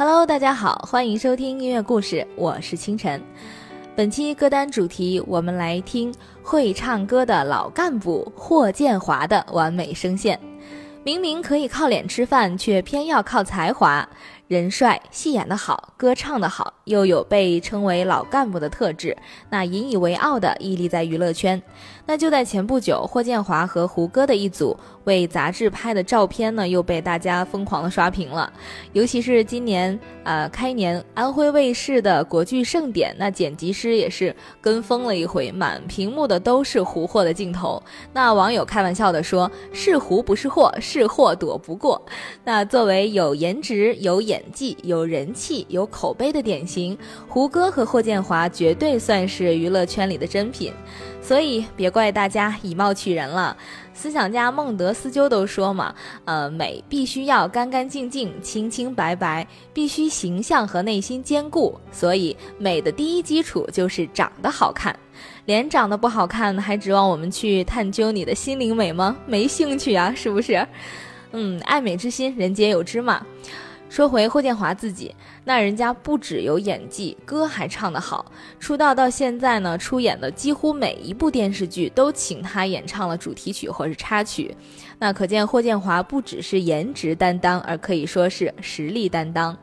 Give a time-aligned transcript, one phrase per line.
[0.00, 3.22] Hello，大家好，欢迎收听音乐故事，我是清晨。
[3.94, 6.10] 本期歌单主题，我们来听
[6.42, 10.40] 会唱歌的老干部霍建华的完美声线。
[11.04, 14.08] 明明可以靠脸吃饭，却偏要靠才华。
[14.50, 19.16] 人帅，戏演得好，歌唱得好，又有被称为老干部的特质，
[19.48, 21.62] 那引以为傲的屹立在娱乐圈。
[22.04, 28.52] 那就在前不久，霍建华和胡歌的一组为杂志拍的照片呢，又被大家疯狂的刷屏了。
[28.92, 37.80] 尤其是今年呃开年安徽卫视的国剧盛典，那剪辑师也是跟风了一回，满屏幕的都是胡霍的镜头。
[38.12, 42.04] 那网友开玩笑的说：“是胡不是霍，是霍躲不过。”
[42.42, 46.96] 那作为有颜值、有演演技、有人气、有口碑的典型，
[47.28, 50.72] 胡歌和霍建华绝对算是娱乐圈里的珍品。
[51.20, 53.54] 所以别怪大家以貌取人了。
[53.92, 61.78] 思想家孟德斯鸠都说嘛，呃，美必须要干干净净、清清白白，必须形象和内心兼顾。
[61.92, 64.98] 所以美的第一基础就是长得好看。
[65.44, 69.14] 脸长得不好看，还指望我们去探究你的心灵美吗？
[69.26, 70.66] 没兴趣啊，是不是？
[71.32, 73.24] 嗯，爱美之心，人皆有之嘛。
[73.90, 75.12] 说回霍建华自己，
[75.44, 78.24] 那人家不只有演技，歌还唱得好。
[78.60, 84.56] 出道到现在呢，出演的几乎每一部电视剧都请他演唱了主题曲或是插曲。
[85.00, 89.58] 那可见霍建华不只是颜值担当，而可以说是实力担当。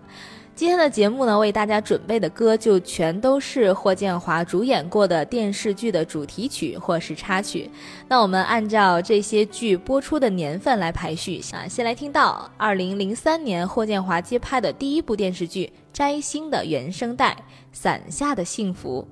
[0.58, 7.70] 今天的节目呢，为大家准备的歌就全都是霍建华主演过的电视剧的主题曲或是插曲。
[8.08, 17.34] 那我们按照这些剧播出的年份来排序啊，先来听到二零零三年霍建华接拍的第一部电视剧《摘星》的原声带
[17.72, 19.08] 《伞下的幸福》。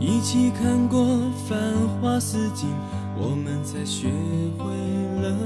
[0.00, 1.04] 一起看过
[1.46, 1.58] 繁
[2.00, 2.66] 花似锦，
[3.18, 4.08] 我们才学
[4.58, 4.64] 会
[5.20, 5.36] 了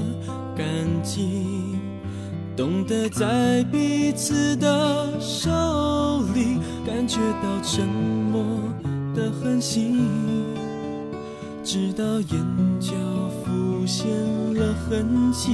[0.57, 0.65] 感
[1.03, 1.77] 激，
[2.57, 5.51] 懂得在彼此的手
[6.33, 8.45] 里感觉到沉默
[9.13, 9.97] 的痕迹，
[11.65, 12.41] 直到眼
[12.79, 12.93] 角
[13.43, 14.07] 浮现
[14.55, 15.51] 了痕迹，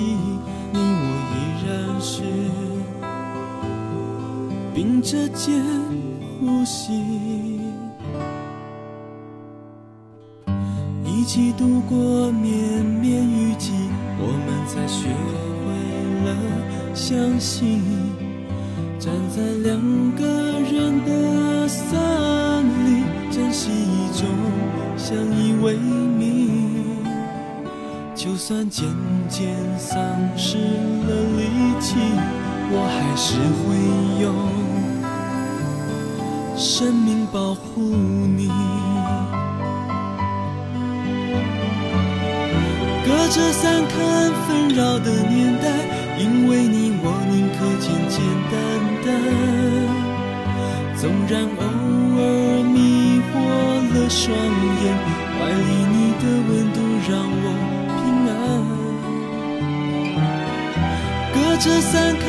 [0.73, 2.23] 你我依然是
[4.75, 5.65] 并着肩
[6.39, 7.20] 呼吸。
[11.31, 13.71] 一起度过绵绵雨季，
[14.19, 15.07] 我们才学
[15.63, 15.71] 会
[16.27, 16.35] 了
[16.93, 17.85] 相信。
[18.99, 19.81] 站在两
[20.17, 21.95] 个人的伞
[22.85, 24.27] 里，珍惜一种
[24.97, 26.99] 相依为命。
[28.13, 28.89] 就算渐
[29.29, 29.97] 渐丧
[30.37, 31.47] 失了力
[31.81, 31.95] 气，
[32.73, 33.79] 我还是会
[34.21, 34.35] 用
[36.57, 37.81] 生命保护
[38.37, 38.51] 你。
[43.31, 43.97] 隔着伞看
[44.45, 45.71] 纷扰的年代，
[46.19, 48.19] 因为你我宁可简简
[48.51, 48.59] 单
[49.07, 49.09] 单。
[50.97, 51.63] 纵然偶
[52.19, 52.25] 尔
[52.65, 53.33] 迷惑
[53.95, 54.35] 了双
[54.83, 54.83] 眼，
[55.39, 56.77] 怀里你的温度
[57.09, 57.47] 让我
[58.01, 58.35] 平安。
[61.33, 62.27] 隔着伞看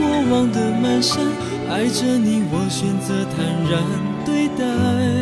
[0.00, 0.02] 过
[0.32, 1.22] 往的漫山，
[1.70, 3.38] 爱着你我选择坦
[3.70, 3.72] 然
[4.26, 5.19] 对待。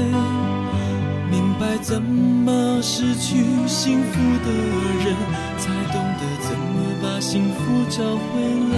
[1.81, 4.51] 怎么失去幸福的
[5.05, 5.17] 人，
[5.59, 7.57] 才懂得怎么把幸福
[7.89, 8.77] 找回来。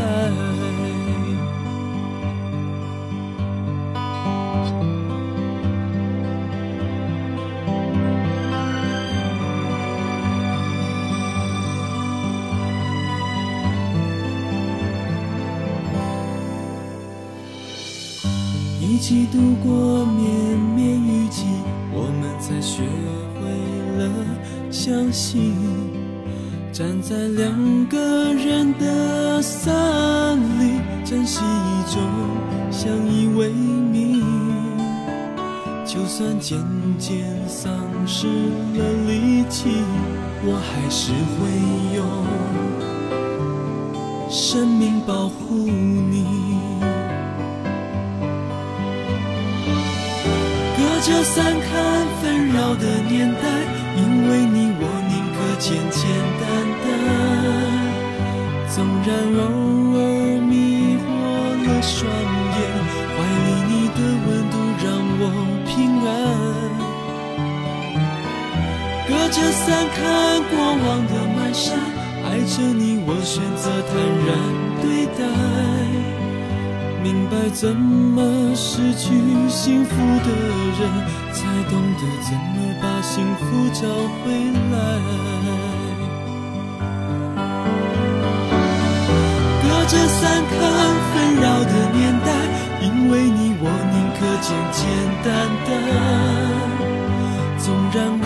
[18.82, 21.09] 一起度过绵绵雨
[24.82, 25.52] 相信，
[26.72, 29.70] 站在两个人的伞
[30.58, 32.00] 里，珍惜一种
[32.70, 34.24] 相依为命。
[35.84, 36.58] 就算渐
[36.98, 37.70] 渐丧
[38.06, 39.68] 失了力气，
[40.46, 41.44] 我还是会
[41.94, 42.00] 用
[44.30, 46.24] 生命保护你。
[50.74, 51.70] 隔着伞看
[52.22, 53.44] 纷扰的年代，
[55.70, 56.02] 简简
[56.40, 56.50] 单
[56.82, 56.84] 单。
[58.66, 58.74] 纵
[59.06, 59.08] 然
[59.38, 59.40] 偶
[59.94, 60.00] 尔
[60.42, 61.06] 迷惑
[61.62, 62.58] 了双眼，
[63.14, 64.90] 怀里你的温度让
[65.20, 65.22] 我
[65.68, 65.70] 平
[66.02, 66.10] 安。
[69.06, 69.62] 隔着伞
[69.94, 69.98] 看
[70.50, 71.78] 过往的漫山，
[72.24, 73.90] 爱着你，我选择坦
[74.26, 74.28] 然
[74.82, 75.22] 对待。
[77.00, 78.18] 明白怎么
[78.56, 79.06] 失去
[79.48, 80.28] 幸福的
[80.80, 80.80] 人，
[81.32, 81.38] 才
[81.70, 83.86] 懂得怎么把幸福找
[84.24, 84.26] 回
[84.72, 85.39] 来。
[89.90, 90.54] 隔着山看
[91.10, 92.30] 纷扰的年代，
[92.80, 94.86] 因为你我宁可简简
[95.24, 95.28] 单
[95.66, 95.68] 单。
[97.58, 98.24] 纵然偶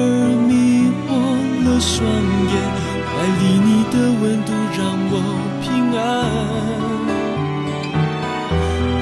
[0.48, 0.50] 迷
[1.04, 1.06] 惑
[1.66, 2.00] 了双
[2.48, 2.56] 眼，
[3.04, 4.48] 怀里你的温度
[4.78, 4.80] 让
[5.10, 5.14] 我
[5.60, 6.00] 平安。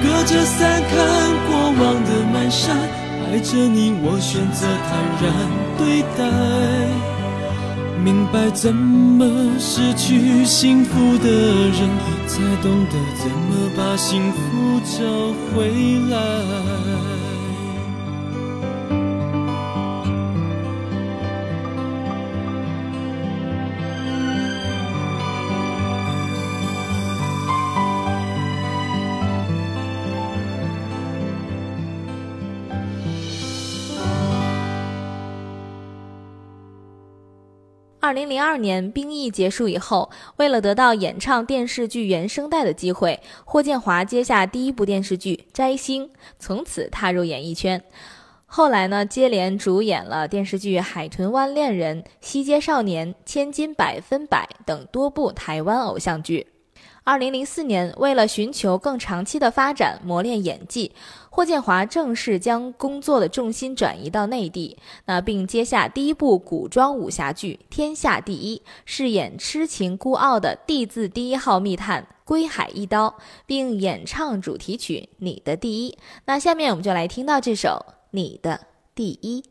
[0.03, 0.59] 隔着伞
[0.91, 0.91] 看
[1.47, 2.75] 过往的漫山，
[3.31, 4.91] 爱着你，我选择坦
[5.23, 5.25] 然
[5.79, 7.22] 对待。
[8.03, 9.25] 明白怎么
[9.61, 11.29] 失去幸福的
[11.69, 11.89] 人，
[12.27, 14.99] 才懂得怎么把幸福找
[15.55, 15.69] 回
[16.11, 17.12] 来。
[38.13, 46.07] 二零零二年兵役结束以后，为了得到演唱电视剧原声带的机会，霍建华接下第一部电视剧《摘星》，
[46.39, 47.83] 从此踏入演艺圈。
[48.45, 56.49] 后来呢，接连主演了电视剧《海豚湾恋人》《西街少年》《千金百分百》等多部台湾偶像剧。
[57.05, 60.93] 二零零四年，为了寻求更长期的发展，磨练演技，
[61.31, 73.17] 霍建华正式将工作的重心转移到内地，那并接下第一部古装武侠剧《天下第一》，饰演痴情孤傲的地字第一号密探归海一刀，
[73.47, 75.91] 并演唱主题曲《你的第一》。
[76.27, 78.61] 那下面我们就来听到这首《你的
[78.95, 79.43] 第一》。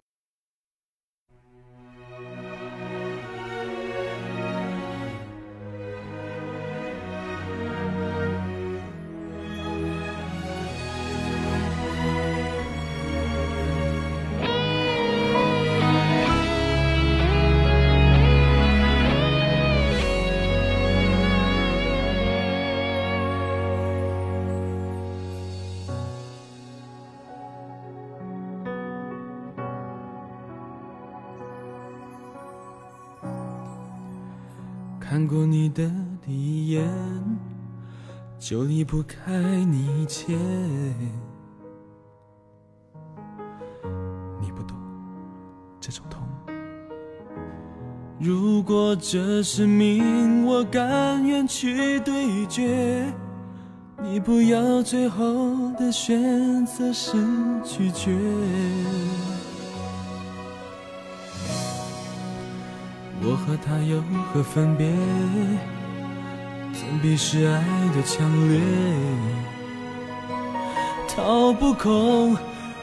[35.73, 35.89] 的
[36.25, 36.87] 第一眼，
[38.39, 39.31] 就离不开
[39.65, 40.37] 你一切。
[44.39, 44.75] 你不懂
[45.79, 46.21] 这种痛。
[48.19, 53.11] 如果这是命，我甘愿去对决。
[54.03, 57.17] 你不要最后的选择是
[57.63, 58.11] 拒绝。
[63.23, 64.03] 我和他有
[64.33, 64.87] 何分别？
[66.73, 67.61] 怎比是爱
[67.95, 68.59] 的强烈？
[71.07, 72.35] 逃不空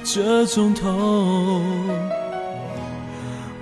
[0.05, 1.63] 这种痛。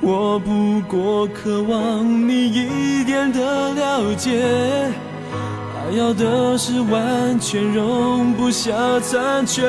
[0.00, 4.90] 我不过渴望你一点的了解，
[5.74, 9.66] 爱要的是完全容不下残缺。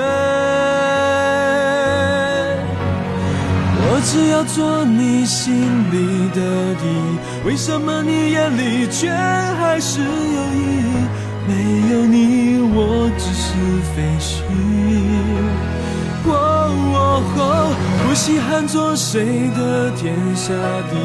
[3.97, 5.55] 我只要做你心
[5.89, 10.05] 里的第一，为什么你眼里却还是有
[10.53, 11.09] 意义？
[11.47, 11.51] 没
[11.91, 13.55] 有你，我只是
[13.95, 14.45] 废墟。
[16.29, 17.23] 哦，
[18.05, 20.53] 不稀罕做谁的天下
[20.91, 21.01] 第一，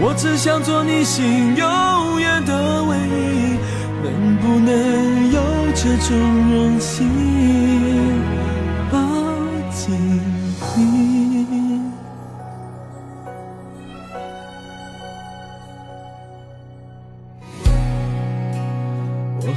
[0.00, 3.58] 我只想做你心永远的唯一。
[4.04, 5.40] 能不能有
[5.74, 6.16] 这种
[6.52, 7.10] 荣幸，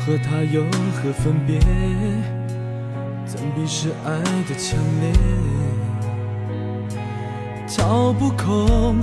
[0.09, 0.63] 和他有
[0.95, 1.59] 何分别？
[3.27, 4.09] 怎比是爱
[4.49, 5.13] 的强烈？
[7.67, 8.97] 掏不空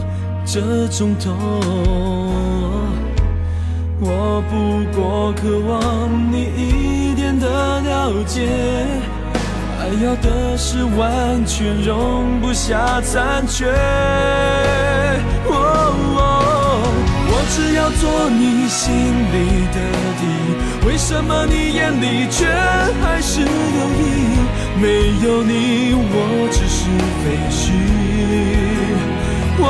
[0.44, 1.32] 这种痛。
[4.00, 8.48] 我不过渴望你一点的了解，
[9.78, 13.72] 爱要的是完全容不下残缺。
[17.50, 18.92] 只要做你心
[19.32, 19.36] 里
[19.72, 19.78] 的
[20.18, 20.22] 底，
[20.86, 22.46] 为什么你眼里却
[23.02, 24.02] 还是有意？
[24.80, 24.84] 没
[25.26, 26.14] 有你，我
[26.52, 26.78] 只是
[27.22, 27.62] 废墟。
[29.58, 29.64] 哦，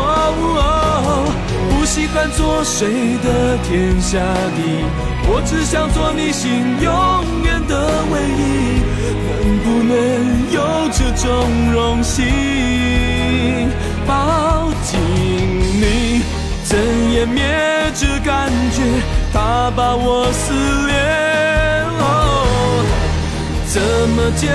[1.70, 4.18] 不稀罕做谁的天下
[4.56, 4.84] 第一，
[5.28, 6.90] 我只想做你心永
[7.44, 7.72] 远的
[8.10, 8.82] 唯一。
[9.28, 9.30] 能
[9.62, 9.92] 不能
[10.50, 10.56] 有
[10.90, 11.24] 这种
[11.72, 12.24] 荣幸，
[14.06, 14.10] 抱
[14.82, 14.98] 紧
[16.68, 17.44] 怎湮灭
[17.94, 18.82] 这感觉？
[19.32, 20.52] 它把我撕
[20.86, 20.94] 裂。
[22.00, 22.02] 哦，
[23.68, 23.80] 怎
[24.10, 24.48] 么接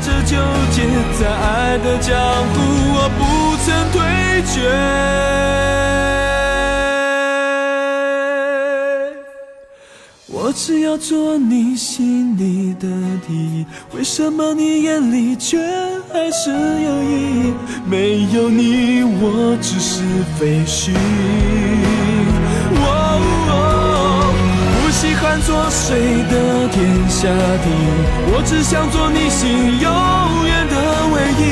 [0.00, 0.32] 着纠
[0.72, 0.76] 结
[1.20, 2.16] 在爱的江
[2.54, 2.56] 湖？
[2.94, 3.20] 我不
[3.64, 3.96] 曾退
[4.46, 4.56] 却。
[10.48, 12.88] 我只要做你心里的
[13.26, 15.58] 第一，为什么你眼里却
[16.10, 17.52] 还是有意义？
[17.84, 20.00] 没有你，我只是
[20.40, 20.94] 废墟。
[24.80, 27.28] 不稀罕做谁的天下
[27.62, 27.84] 第一，
[28.32, 29.50] 我只想做你心
[29.82, 29.92] 永
[30.46, 30.74] 远的
[31.12, 31.44] 唯一。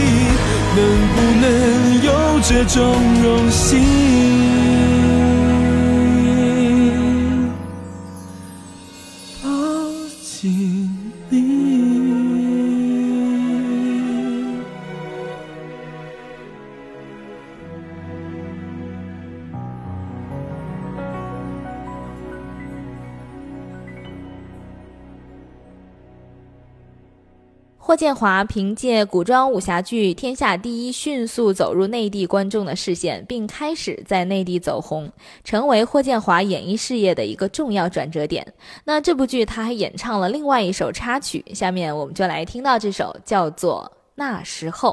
[0.75, 0.81] 能
[1.13, 1.45] 不能
[2.03, 2.09] 有
[2.41, 2.81] 这种
[3.23, 3.77] 荣幸？
[27.87, 35.09] 霍建华凭借古装武侠剧《天下第一》迅速走入内地观众的视线，并开始在内地走红，
[35.45, 38.45] 成为霍建华演艺事业的一个重要转折点。
[38.87, 44.91] 那这部剧他还演唱了另外一首插曲，下面我们就来听到这首叫做《那时候》。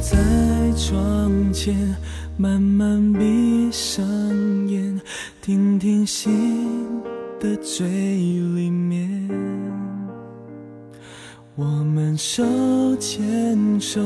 [0.00, 0.16] 在
[0.76, 1.74] 窗前
[2.36, 4.06] 慢慢闭上
[4.68, 5.00] 眼，
[5.42, 7.02] 听听心
[7.40, 9.28] 的最里面。
[11.56, 12.44] 我们手
[13.00, 14.00] 牵手，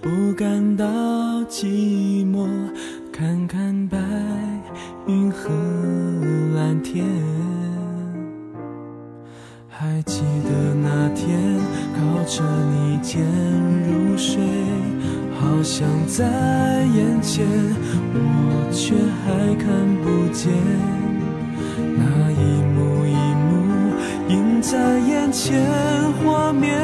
[0.00, 0.84] 不感到
[1.44, 2.48] 寂寞，
[3.12, 3.96] 看看白
[5.06, 5.48] 云和
[6.56, 7.06] 蓝天。
[9.68, 11.60] 还记得那天，
[11.94, 13.22] 靠着你肩
[13.86, 14.40] 入睡。
[15.40, 16.24] 好像在
[16.94, 17.46] 眼前，
[18.12, 18.18] 我
[18.70, 18.94] 却
[19.24, 19.66] 还看
[20.02, 20.04] 不
[20.34, 20.52] 见。
[21.96, 23.16] 那一幕一
[23.48, 23.50] 幕
[24.28, 25.66] 映在眼前，
[26.22, 26.78] 画面，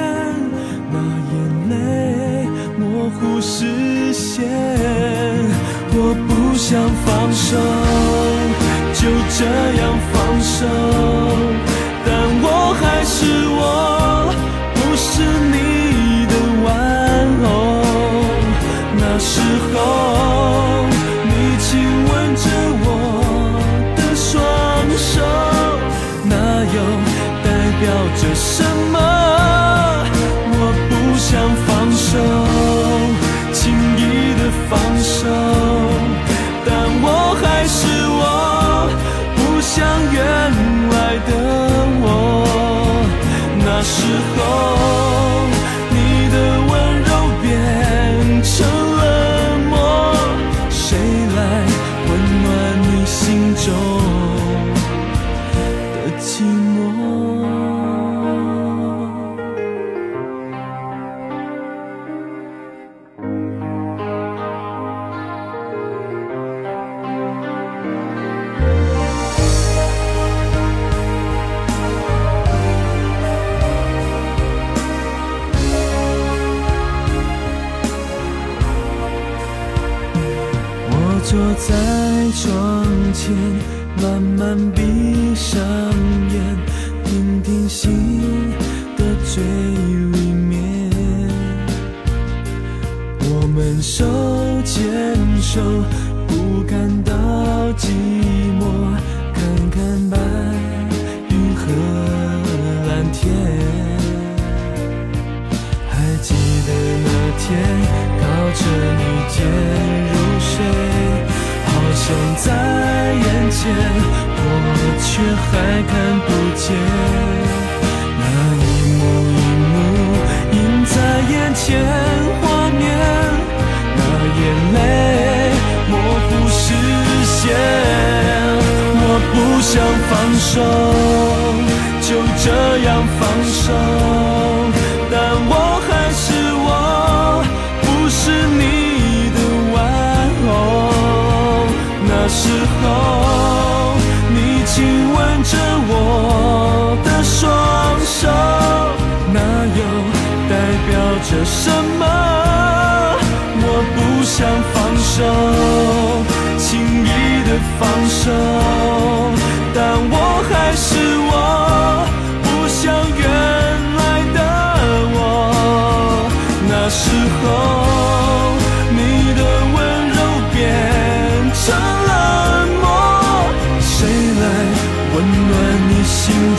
[0.90, 0.98] 那
[1.32, 1.34] 眼
[1.68, 1.74] 泪
[2.78, 4.48] 模糊视线。
[5.98, 7.56] 我不想放手，
[8.94, 9.00] 就
[9.36, 9.44] 这
[9.80, 9.82] 样
[10.12, 10.66] 放手，
[12.04, 12.08] 但
[12.42, 12.46] 我
[12.80, 13.16] 还是
[13.48, 14.32] 我，
[14.74, 15.04] 不是
[15.52, 15.54] 你
[19.36, 19.42] 时
[19.74, 20.86] 候，
[21.28, 21.68] 你亲
[22.08, 22.44] 吻着
[22.84, 22.86] 我
[23.96, 24.32] 的双
[24.96, 25.14] 手，
[26.24, 26.76] 那又
[27.44, 27.46] 代
[27.80, 27.84] 表
[28.16, 29.15] 着什么？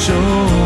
[0.08, 0.57] 心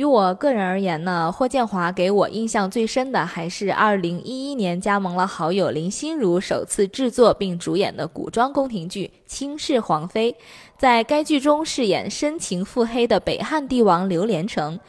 [0.00, 10.32] 于我个人而言呢，霍建华给我印象最深的还是二零一一年加盟了好友林心如首次制作并主演的古装宫廷剧《倾世皇妃》，
[10.78, 14.80] 在该剧中饰演深情腹黑的北汉帝王刘连成。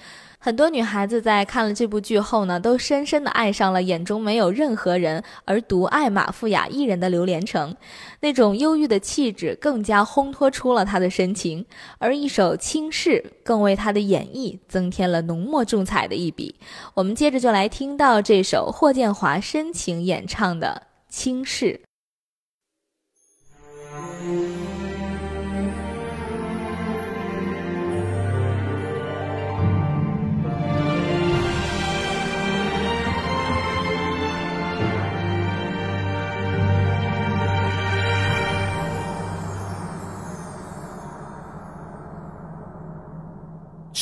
[0.43, 7.75] 很多女孩子在看了这部剧后呢，都深深的爱上了眼中没有任何人而独爱马富雅一人的刘连成，
[8.21, 11.63] 那种忧郁的气质更加烘托出了他的深情，
[11.99, 16.55] 而一首《轻视》更为他的演绎增添了浓墨重彩的一笔。
[16.95, 20.81] 我们接着就来听到这首霍建华深情演唱的
[21.15, 21.79] 《倾世》。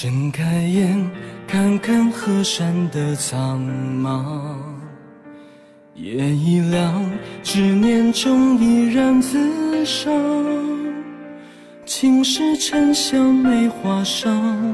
[0.01, 1.12] 睁开眼，
[1.45, 3.59] 看看河山的苍
[4.01, 4.55] 茫，
[5.93, 7.05] 夜已凉，
[7.43, 10.09] 执念中依然自伤。
[11.85, 14.73] 青石沉香梅花上，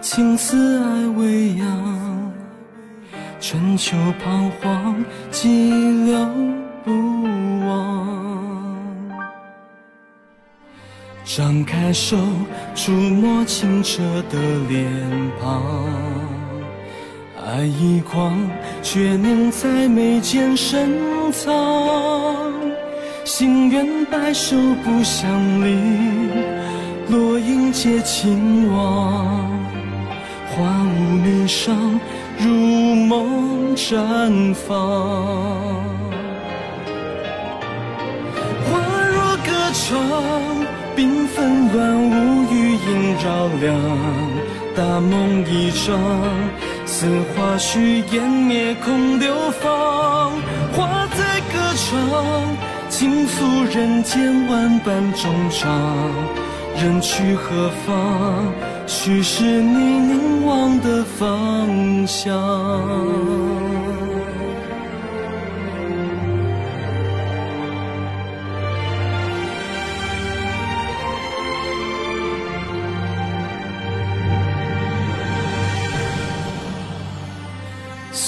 [0.00, 2.32] 青丝爱未央。
[3.40, 5.48] 春秋彷徨，寂
[6.08, 6.28] 寥
[6.84, 6.92] 不
[7.66, 8.57] 忘。
[11.28, 12.16] 张开手，
[12.74, 14.86] 触摸清澈的脸
[15.38, 15.62] 庞，
[17.36, 18.34] 爱已狂，
[18.82, 20.90] 却凝在眉间深
[21.30, 21.52] 藏。
[23.26, 25.30] 心愿白首不相
[25.62, 25.76] 离，
[27.10, 29.50] 落英皆亲往。
[30.56, 32.00] 花无霓裳，
[32.38, 32.48] 如
[33.04, 34.66] 梦绽放。
[38.64, 40.87] 花若歌唱。
[40.98, 43.72] 缤纷乱舞，余音绕梁，
[44.74, 45.96] 大梦一场，
[46.84, 47.06] 似
[47.36, 50.32] 花絮湮灭空流芳。
[50.72, 51.96] 花在歌唱，
[52.88, 55.70] 倾诉人间万般衷肠。
[56.74, 58.52] 人去何方？
[58.88, 62.34] 须是你凝望的方向。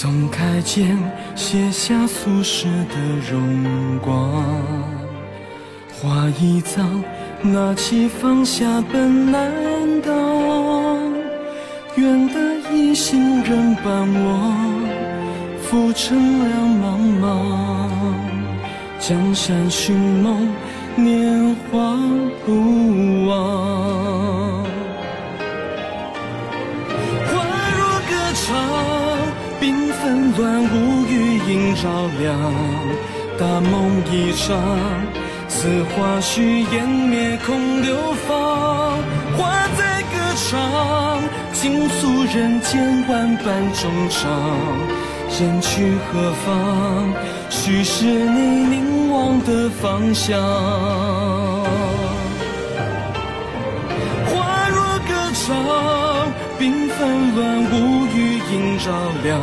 [0.03, 0.97] 松开剑，
[1.37, 2.97] 卸下俗世的
[3.31, 4.43] 荣光。
[5.93, 7.05] 花已葬，
[7.43, 9.53] 拿起放下本难
[10.01, 10.11] 当。
[11.97, 12.41] 愿得
[12.73, 14.89] 一心人伴我，
[15.65, 16.17] 浮沉
[16.49, 16.49] 两
[16.81, 17.27] 茫茫。
[18.99, 20.49] 江山寻梦，
[20.97, 21.95] 年华
[22.47, 24.70] 不忘。
[30.03, 32.35] 纷乱无，余音绕梁，
[33.39, 34.57] 大梦一场，
[35.47, 38.99] 似花絮湮灭空流芳。
[39.37, 41.21] 花在歌唱，
[41.53, 44.31] 倾诉人间万般衷肠。
[45.39, 47.13] 人去何方？
[47.51, 50.41] 须是你凝望的方向。
[54.27, 55.55] 花若歌唱，
[56.59, 59.41] 缤纷乱舞，余音绕梁。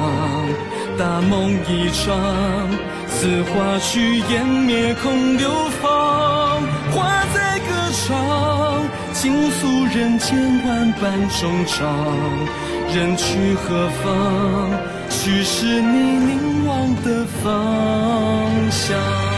[0.98, 2.18] 大梦一场，
[3.08, 5.50] 此花去湮灭空流
[5.82, 6.62] 芳。
[6.92, 8.82] 花在歌唱，
[9.14, 11.88] 倾诉人间万般衷肠。
[12.94, 14.72] 人去何方？
[15.10, 17.46] 去是你凝望的方
[18.72, 19.37] 向。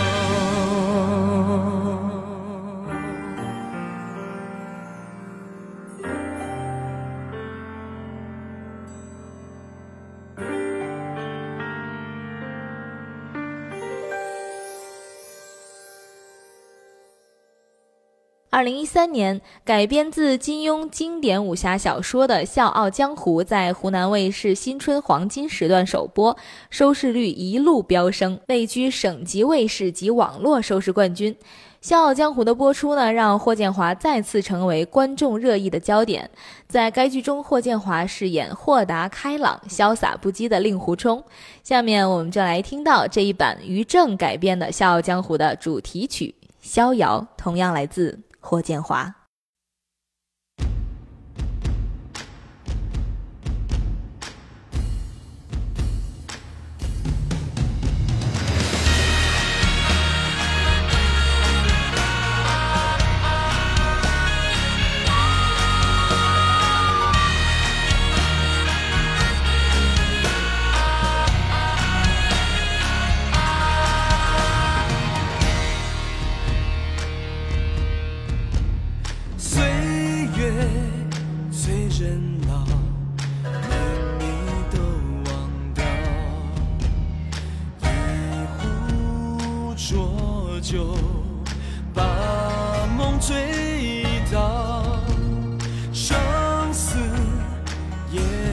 [18.51, 26.35] 二零一三年，改编自金庸经典武侠小说的《笑傲江湖》在湖南卫视新春黄金时段首播，
[26.71, 31.31] 收视率一路飙升，位居省级卫视及网络收视冠军。
[31.79, 36.27] 《笑傲江湖》的播出呢，让霍建华再次成为观众热议的焦点。
[36.67, 41.23] 在该剧中，霍建华饰演豁达开朗、潇洒不羁的令狐冲。
[41.63, 48.19] 下面我们就来听到这一版于正改编的《笑傲江湖》的主题曲《逍遥》，同样来自。
[48.49, 49.18] 霍建华。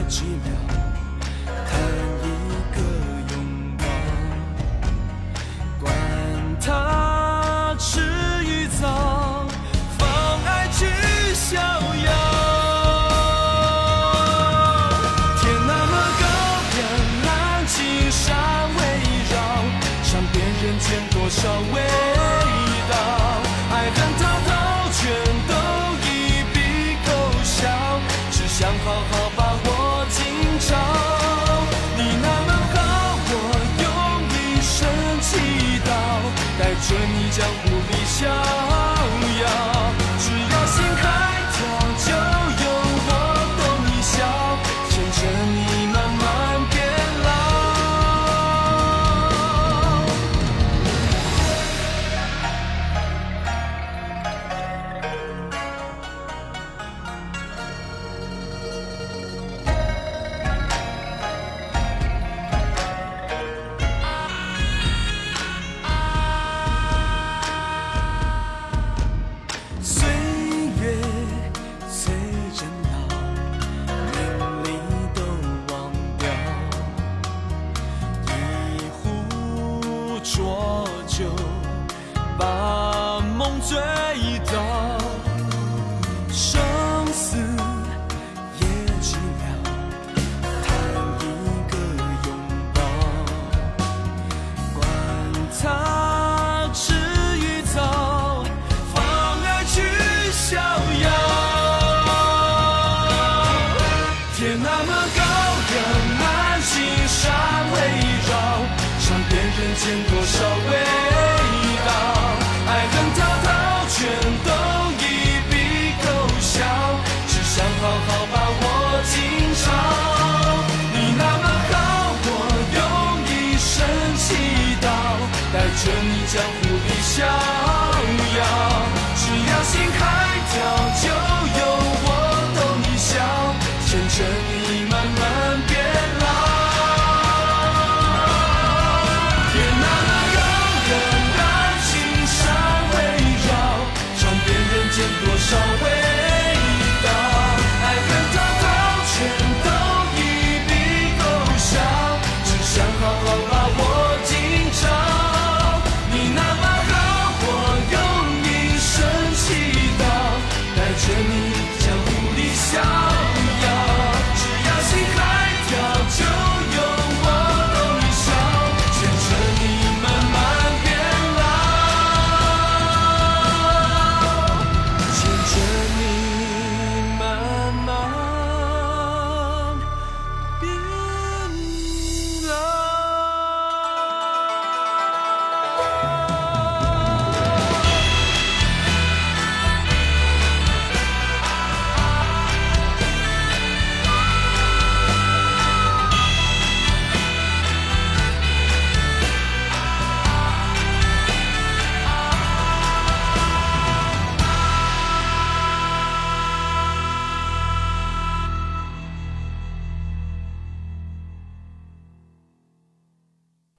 [0.07, 0.76] 几秒
[38.19, 38.76] 骄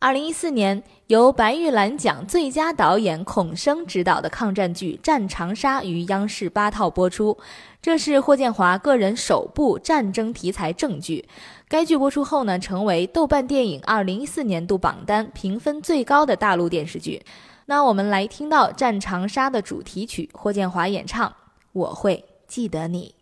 [0.08, 7.36] 二零一四年，由白玉兰奖最佳导演孔笙执导的抗战剧《战长沙》于央视八套播出，
[7.82, 11.28] 这是霍建华个人首部战争题材正剧。
[11.68, 17.22] 该剧播出后呢，成为豆瓣电影二零一四年度榜单评分最高的大陆电视剧。
[17.66, 21.28] 那我们来听到《战长沙》的主题曲，霍建华演唱
[21.72, 23.14] 《我会记得你》。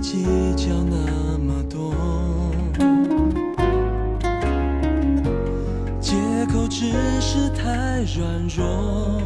[0.00, 0.24] 计
[0.56, 1.92] 较那么多，
[6.00, 6.14] 借
[6.46, 9.20] 口只是太软弱，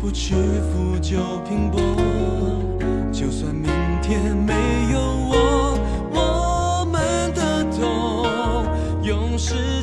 [0.00, 1.80] 不屈服就拼搏，
[3.12, 3.70] 就算明
[4.02, 4.54] 天没
[4.92, 5.78] 有我，
[6.12, 8.26] 我们的痛
[9.02, 9.77] 用时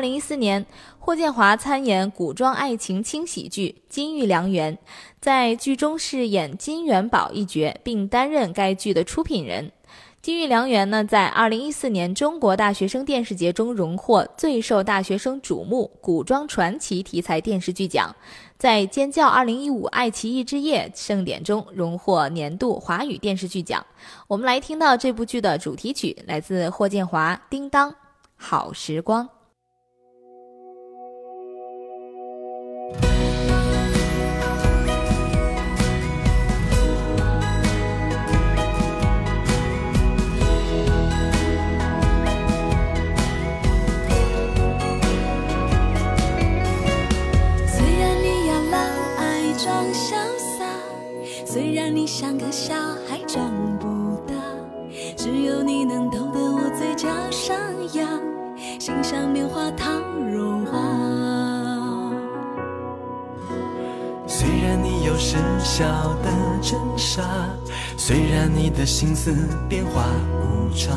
[0.00, 0.64] 二零一四年，
[0.98, 4.74] 霍建华参演古装爱情轻喜剧《金玉良缘》，
[5.20, 9.68] 在剧中饰演金元宝一角，并担任该剧的出品人。
[10.22, 18.16] 《金玉良缘》呢，在二零一四年中国大学生电视节中荣获最受大学生瞩目古装传奇题材电视剧奖，
[18.56, 23.84] 在尖叫二零一五爱奇艺之夜盛典中荣获年度华语电视剧奖。
[24.28, 27.94] 我们来听到这部剧的主题曲，来自霍建华《叮当
[28.36, 29.26] 好时光》。
[65.80, 67.22] 笑的真傻，
[67.96, 69.34] 虽然你的心思
[69.66, 70.94] 变化无常，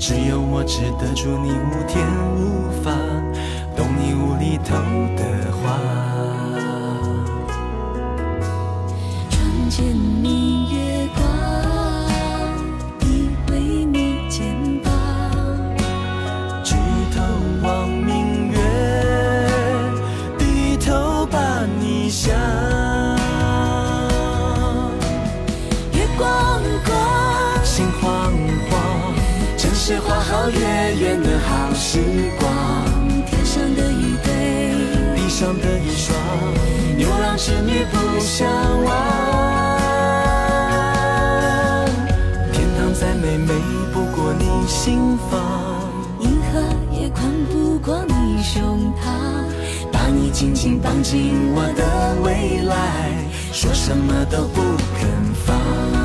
[0.00, 2.90] 只有我知得住你无天无法，
[3.76, 4.74] 懂你无厘头
[5.16, 5.78] 的话。
[31.92, 31.98] 时
[32.38, 32.48] 光。
[33.26, 34.30] 天上的一对，
[35.16, 36.16] 地上的一双，
[36.96, 38.48] 牛郎织女不相
[38.84, 38.94] 忘。
[42.52, 43.54] 天堂再美，美
[43.92, 45.40] 不过你心房。
[46.20, 49.10] 银河也宽不过你胸膛。
[49.90, 53.10] 把你紧紧绑进我的未来，
[53.52, 54.62] 说什么都不
[54.96, 55.08] 肯
[55.44, 55.99] 放。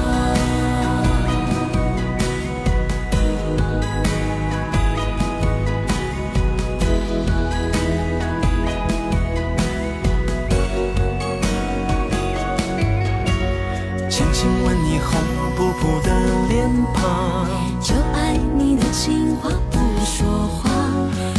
[15.73, 16.09] 朴的
[16.49, 17.47] 脸庞，
[17.81, 20.69] 就爱你的情话不说话，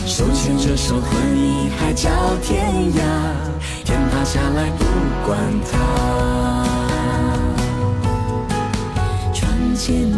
[0.04, 2.10] 手牵着手和你海角
[2.42, 3.00] 天涯，
[3.84, 4.84] 天塌下来不
[5.26, 5.38] 管
[5.70, 5.78] 它。
[9.32, 10.10] 窗前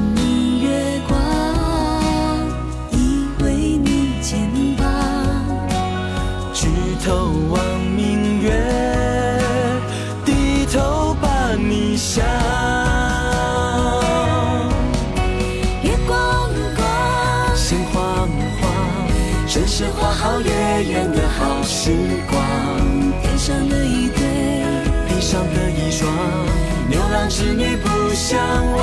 [27.38, 28.38] 牛郎织女不相
[28.72, 28.82] 忘。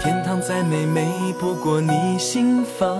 [0.00, 2.96] 天堂再美，美不过你心房。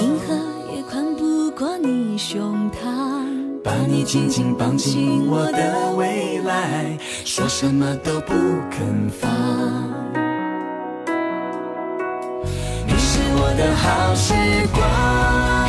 [0.00, 0.34] 银河
[0.74, 3.60] 也宽不过你胸膛。
[3.62, 8.32] 把你紧紧绑进我的未来，说什么都不
[8.70, 9.30] 肯放。
[12.86, 14.32] 你是我的好时
[14.74, 15.59] 光。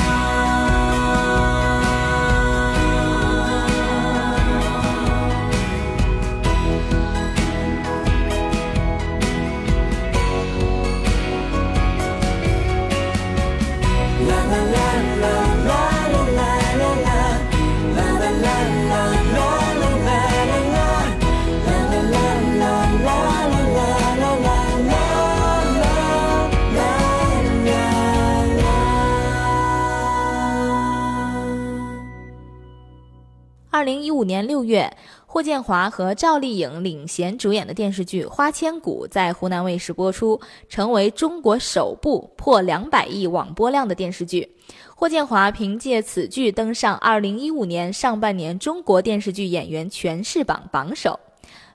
[34.21, 44.47] 五年六月，霍建华和赵丽颖领衔主演的电视剧《花千骨》在湖南卫视播出，成为中国首部破两百亿网播量的电视剧。
[44.95, 51.19] 霍建华凭借此剧登上二零一五年上半年中国电视剧演员全市榜榜首。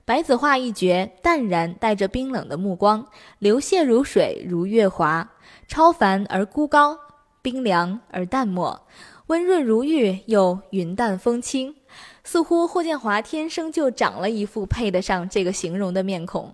[0.05, 3.05] 白子画一角淡然带着冰冷的目光，
[3.39, 5.29] 流泻如水如月华，
[5.67, 6.97] 超凡而孤高，
[7.41, 8.87] 冰凉而淡漠，
[9.25, 11.75] 温润如玉又云淡风轻。
[12.27, 16.53] 似乎霍建华天生就长了一副配得上这个形容的面孔。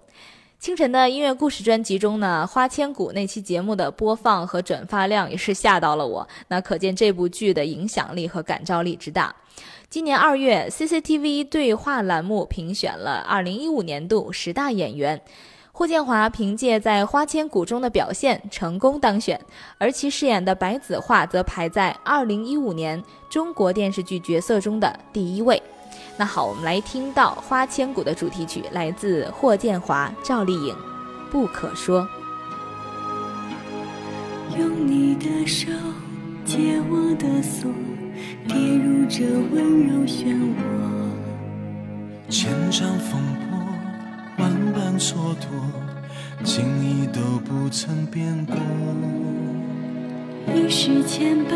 [0.60, 9.36] 清晨的音乐故事专辑中呢，《花千骨》那期节目的播放和转发量也是吓到了我，那可见这部剧的影响力和感召力之大。
[9.90, 15.20] 今年二月，CCTV 对话栏目评选了二零一五年度十大演员，
[15.76, 19.42] 霍建华凭借在《花千骨》中的表现成功当选，
[19.80, 25.60] 而其饰演的白子画则排在2015年中国电视剧角色中的第一位。
[26.16, 30.76] 那好，我们来听到《花千骨》的主题曲，来自霍建华、赵丽颖，
[31.32, 32.02] 《不可说》。
[34.56, 35.72] 用你的手
[36.46, 37.72] 解我的锁，
[38.48, 40.54] 跌入这温柔漩涡。
[42.30, 43.20] 千丈风
[43.50, 43.63] 波，
[45.00, 45.46] 蹉跎，
[46.44, 48.56] 情谊都不曾变过。
[50.54, 51.54] 一世牵绊，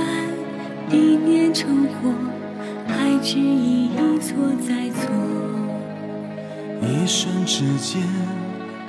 [0.92, 2.14] 一念成祸，
[2.88, 4.36] 还执意一错
[4.68, 5.12] 再错。
[6.82, 8.02] 一瞬之间，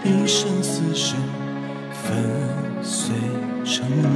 [0.04, 1.16] 一生厮守，
[1.92, 2.24] 粉
[2.82, 3.14] 碎
[3.64, 4.08] 承诺。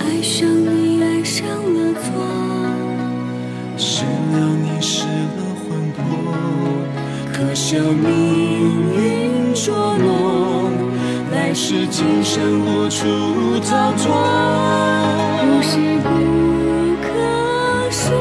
[0.00, 2.10] 爱上你，爱上了错，
[3.76, 6.00] 失了你，失了魂魄，
[7.42, 10.70] 可笑命运捉弄，
[11.32, 14.14] 来世今生无处逃脱。
[15.42, 16.08] 不是不
[17.02, 17.10] 可
[17.90, 18.14] 说，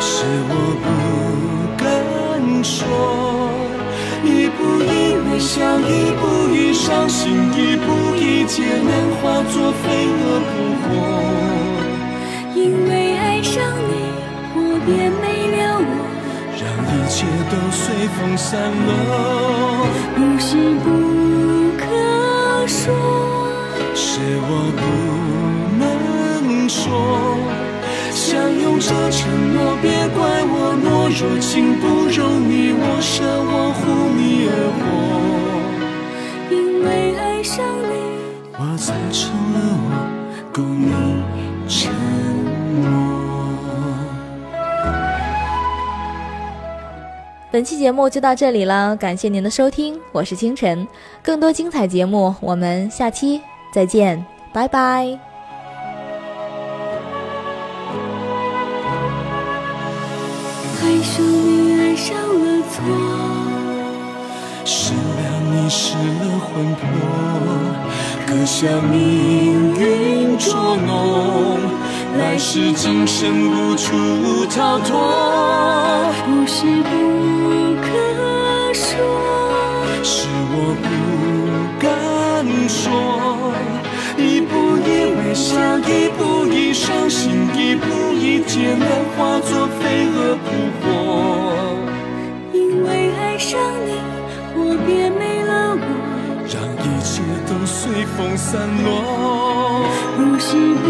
[0.00, 0.52] 是我
[0.82, 0.84] 不
[1.78, 1.86] 敢
[2.64, 2.82] 说，
[4.24, 8.90] 一步一微笑，一步一伤心，一步一劫难，
[9.22, 10.52] 化作飞蛾扑
[10.82, 10.84] 火。
[12.56, 12.58] 因
[12.88, 13.94] 为爱上你，
[14.56, 15.24] 我便没
[15.58, 15.75] 了。
[16.88, 17.84] 一切都随
[18.16, 18.88] 风散落。
[20.14, 20.86] 不是不
[21.76, 21.84] 可
[22.66, 22.84] 说，
[23.94, 24.82] 是我不
[25.78, 25.82] 能
[26.68, 26.84] 说，
[28.12, 28.24] 相
[28.60, 30.18] 拥着承诺，别怪
[30.48, 32.18] 我懦弱，情不容
[32.48, 33.80] 你我舍，我护
[34.16, 34.82] 你而活，
[36.50, 36.86] 因为
[37.18, 37.92] 爱上你，
[38.58, 39.86] 我才成了我，
[40.52, 40.90] 供你
[47.56, 50.86] 本期节目就到这里了，感谢您的收听，我是清晨。
[51.22, 53.40] 更多精彩节目，我们下期
[53.72, 54.78] 再见，拜拜。
[60.82, 62.84] 爱上你，爱上了错。
[64.66, 66.84] 失了你，失了魂魄，
[68.26, 71.58] 可笑命运捉弄，
[72.18, 76.12] 来世今生无处逃脱。
[76.24, 77.86] 不是不可
[78.72, 78.94] 说，
[80.02, 80.86] 是我不
[81.78, 81.86] 敢
[82.68, 83.52] 说，
[84.16, 90.46] 一步一微笑，一步一伤心，一步一劫难，化作飞蛾扑
[90.80, 90.84] 火。
[92.52, 93.88] 因为爱上你，
[94.54, 95.80] 我便没了我。
[96.48, 98.86] 让一切都随风散落。
[100.16, 100.84] 不是不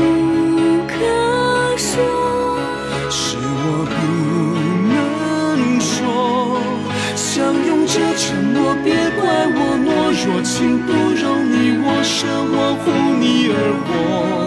[10.47, 12.85] 情不容你我舍，我护
[13.19, 14.46] 你而活，